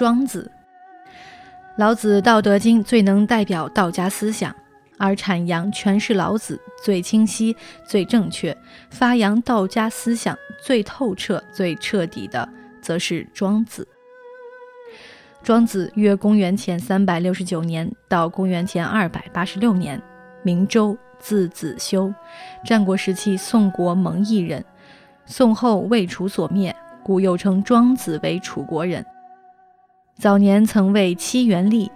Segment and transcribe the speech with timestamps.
[0.00, 0.50] 庄子，
[1.76, 4.56] 老子《道德经》最能代表道家思想，
[4.96, 7.54] 而阐扬诠释老子最清晰、
[7.84, 8.56] 最正确，
[8.88, 12.48] 发扬道家思想最透彻、最彻底的，
[12.80, 13.86] 则是庄子。
[15.42, 20.00] 庄子约公元前三百六十九年到公元前二百八十六年，
[20.42, 22.10] 名周，字子修，
[22.64, 24.64] 战国时期宋国蒙邑人，
[25.26, 29.04] 宋后魏楚所灭，故又称庄子为楚国人。
[30.20, 31.90] 早年曾为戚元立，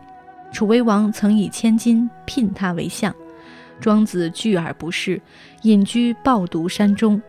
[0.51, 3.15] 楚威王曾以千金聘他为相，
[3.79, 5.21] 庄子拒而不仕，
[5.61, 7.21] 隐居抱犊山中。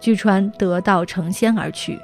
[0.00, 2.00] 据传得道成仙而去。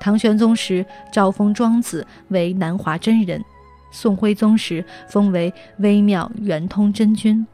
[0.00, 3.44] 唐玄宗时诏封庄子为南华真人，
[3.92, 7.46] 宋徽宗时封为微妙圆通真君。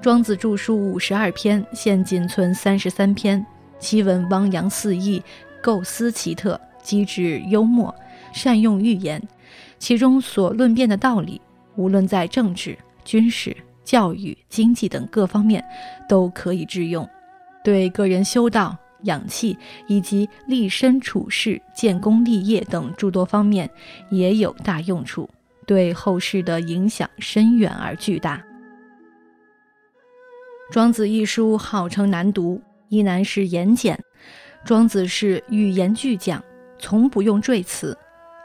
[0.00, 3.46] 庄子著书五十二篇，现仅存三十三篇，
[3.78, 5.22] 其文汪洋四溢，
[5.62, 6.60] 构思奇特。
[6.88, 7.94] 机智幽默，
[8.32, 9.22] 善用寓言，
[9.78, 11.38] 其中所论辩的道理，
[11.76, 15.62] 无论在政治、军事、教育、经济等各方面，
[16.08, 17.04] 都可以致用；
[17.62, 19.54] 对个人修道、养气
[19.86, 23.68] 以及立身处世、建功立业等诸多方面，
[24.08, 25.28] 也有大用处，
[25.66, 28.38] 对后世的影响深远而巨大。
[30.72, 34.02] 《庄子》一书号称难读，一难是言简，
[34.64, 36.42] 庄子是语言巨匠。
[36.78, 37.96] 从不用赘词，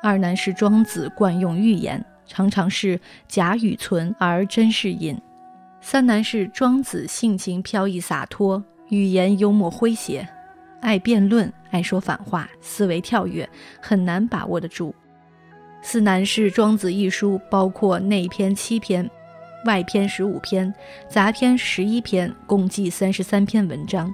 [0.02, 5.16] 二难是庄子惯用寓言，常常是假语存而真是隐；
[5.82, 10.28] 三难是庄子性情飘逸洒脱，语言幽默诙谐，
[10.82, 13.48] 爱辩论，爱说反话，思维跳跃，
[13.82, 14.94] 很难把握得住；
[15.82, 19.10] 四难是庄子一书包括内篇七篇，
[19.66, 20.74] 外篇十五篇，
[21.08, 24.14] 杂篇十一篇，共计三十三篇文章。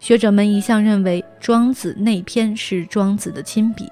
[0.00, 3.90] 学者们一向认为，庄子内篇是庄子的亲笔，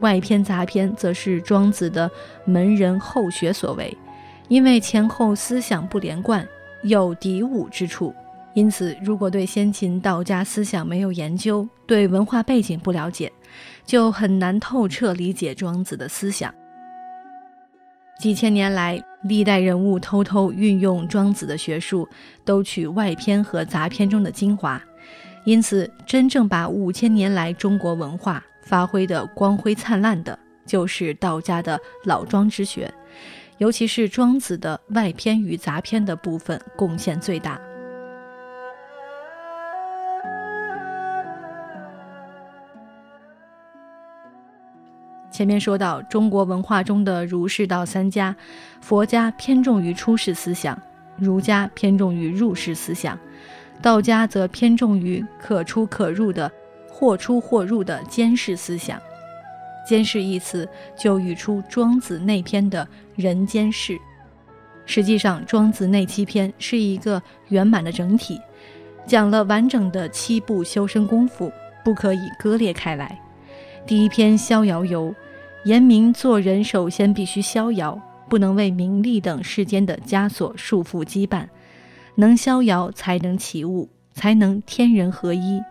[0.00, 2.10] 外篇杂篇则是庄子的
[2.44, 3.96] 门人后学所为。
[4.48, 6.46] 因为前后思想不连贯，
[6.82, 8.14] 有敌伍之处，
[8.54, 13.32] 因此如果对先秦道家思想没有研究，对文化背景不了解，
[13.86, 16.52] 就很难透彻理解庄子的思想。
[18.18, 22.06] 几千年来，历代人物偷偷运用庄子的学术，
[22.44, 24.82] 都取外篇和杂篇中的精华。
[25.44, 32.92] 因此，真正把五千年来中国文化发挥的光辉灿烂的，就是道家的老庄之学，
[33.58, 37.60] 尤其是庄子的外篇与杂篇的部分贡献最大。
[45.32, 48.36] 前面说到，中国文化中的儒释道三家，
[48.80, 50.80] 佛家偏重于出世思想，
[51.16, 53.18] 儒家偏重于入世思想。
[53.80, 56.50] 道家则偏重于可出可入的
[56.88, 59.00] “或出或入”的监视思想
[59.88, 63.98] ，“监视”一词就语出庄子内篇的人间世。
[64.84, 68.40] 实际上，庄子内七篇是一个圆满的整体，
[69.06, 71.52] 讲了完整的七步修身功夫，
[71.84, 73.20] 不可以割裂开来。
[73.86, 75.08] 第一篇《逍遥游》，
[75.64, 81.46] 言明做人首先必须逍遥，不能为名利等世间的枷锁束缚羁绊。
[82.14, 85.62] 能逍遥，才能起物，才能天人合一，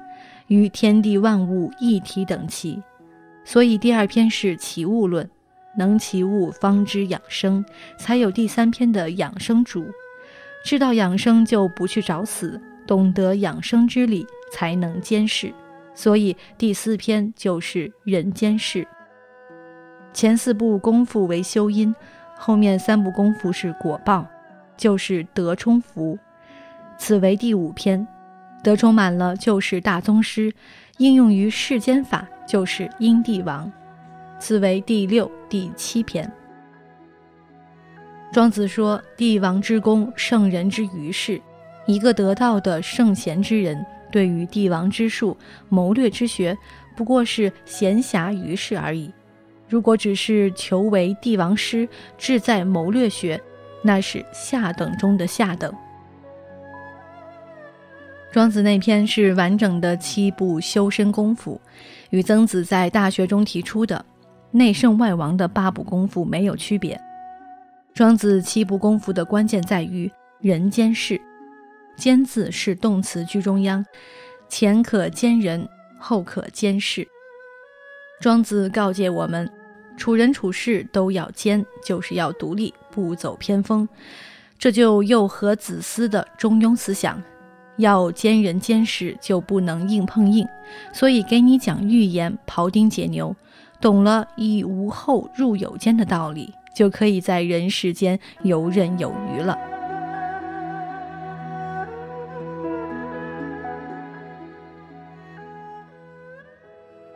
[0.48, 2.82] 与天地万物一体等齐。
[3.44, 5.30] 所以第二篇是起物论，
[5.78, 7.64] 能起物方知养生，
[7.98, 9.86] 才有第三篇的养生主。
[10.64, 15.54] 知道养生就不去找死，懂得养生之理，才能监视。
[15.94, 18.88] 所以第四篇就是人间世。
[20.14, 21.94] 前四部功夫为修因，
[22.36, 24.28] 后面三部功夫是果报，
[24.76, 26.18] 就是德充福。
[27.02, 28.08] 此为第五篇，
[28.64, 30.54] 德充满了就是大宗师，
[31.00, 33.70] 应用于世间法就是阴帝王。
[34.40, 36.32] 此为第六、第七篇。
[38.32, 41.42] 庄子说：“帝王之功，圣人之余事。
[41.88, 45.36] 一个得道的圣贤之人，对于帝王之术、
[45.70, 46.56] 谋略之学，
[46.96, 49.12] 不过是闲暇于事而已。
[49.68, 51.90] 如果只是求为帝王师，
[52.20, 53.42] 志在谋略学，
[53.82, 55.74] 那是下等中的下等。”
[58.32, 61.60] 庄子那篇是完整的七步修身功夫，
[62.12, 64.04] 与曾子在《大学》中提出的
[64.52, 67.00] 内圣外王的八步功夫没有区别。
[67.94, 71.20] 庄子七步功夫的关键在于人兼事，
[71.98, 73.86] 兼字是动词居中央，
[74.48, 75.68] 前可兼人，
[76.00, 77.06] 后可兼事。
[78.22, 79.52] 庄子告诫我们，
[79.98, 83.86] 处人处事都要兼，就是要独立，不走偏锋。
[84.58, 87.22] 这就又和子思的中庸思想。
[87.82, 90.48] 要兼人兼事，就不能硬碰硬，
[90.94, 93.36] 所以给你讲寓言，庖丁解牛，
[93.82, 99.58] 懂了以无后入有间的道理，就可以在人世间游刃有余了。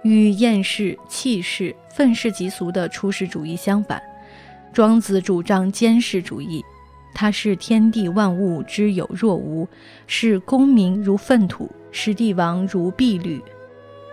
[0.04, 4.00] 与厌世、弃世、愤世嫉俗的出世主义相反，
[4.72, 6.64] 庄子主张兼世主义。
[7.16, 9.66] 他视天地万物之有若无，
[10.06, 13.42] 视功名如粪土，视帝王如敝履。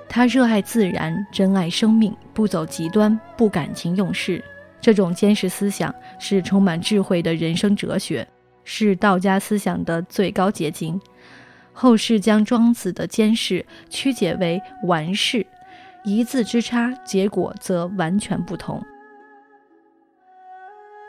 [0.09, 4.43] 他热爱自然，珍爱生命，不走极端，不感情用事。
[4.81, 8.27] 这种坚实思想是充满智慧的人生哲学，
[8.63, 11.01] 是道家思想的最高结晶。
[11.73, 15.45] 后世将庄子的坚实曲解为完事，
[16.05, 18.81] 一字之差，结果则完全不同。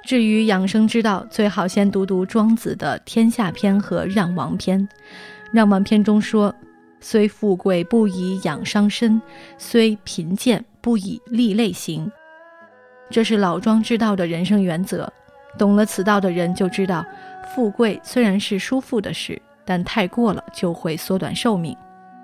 [0.05, 4.77] 至于养生之道，最好先读读庄子的《天下篇》和《让王篇》。
[5.53, 6.53] 《让王篇》中说
[7.00, 9.17] ：“虽富贵，不以养伤身；
[9.57, 12.11] 虽贫贱，不以利类行。”
[13.09, 15.11] 这是老庄之道的人生原则。
[15.57, 17.06] 懂了此道的人就知道，
[17.56, 21.73] 富贵虽然是舒服的事，但太过了就会缩短寿命。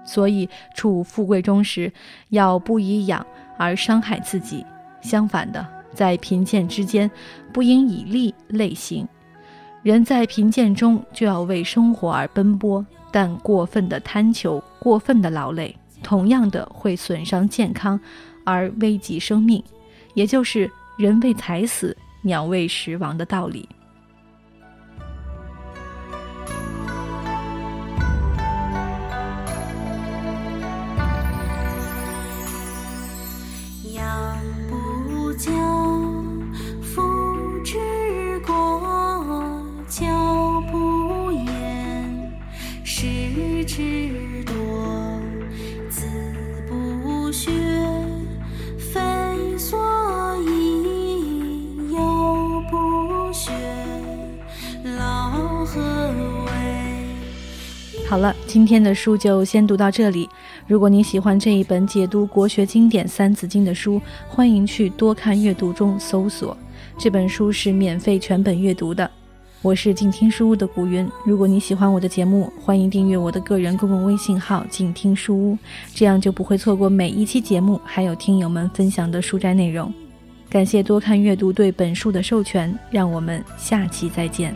[0.03, 1.89] 所以处富贵中时，
[2.29, 3.25] 要不以养
[3.57, 4.65] 而伤害自己。
[4.99, 5.65] 相反的。
[5.93, 7.09] 在贫贱之间，
[7.51, 9.07] 不应以利类行。
[9.81, 17.99] 人在贫贱中就要为生活而奔波，但过分的贪求、过分的劳累，同样的会损伤健康，
[18.43, 19.63] 而危及生命。
[20.15, 23.67] 也就是“人为财死，鸟为食亡”的道理。
[47.29, 47.51] 不学
[48.79, 48.99] 非
[49.59, 49.77] 所
[58.07, 60.27] 好了，今天的书就先读到这里。
[60.65, 66.57] 如果您喜欢这一本解读国学经典《三字经》的书，欢迎去多看阅读中搜索
[66.97, 69.18] 这本书是免费全本阅读的。
[69.61, 71.05] 我是静听书屋的古云。
[71.25, 75.57] 如果你喜欢我的节目，欢迎订阅我的个人公共微信号“静听书屋”，
[75.93, 79.93] 这样就不会错过每一期节目，还有听友们分享的书斋内容。
[80.49, 84.55] 感谢多看阅读对本书的授权，让我们下期再见。